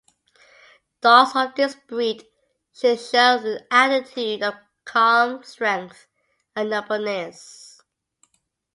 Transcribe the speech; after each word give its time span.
Dogs 1.01 1.33
of 1.35 1.53
this 1.53 1.75
breed 1.75 2.25
should 2.73 2.99
show 2.99 3.37
an 3.37 3.59
attitude 3.69 4.41
of 4.41 4.55
calm 4.83 5.43
strength 5.43 6.07
and 6.55 6.71
nobleness. 6.71 7.83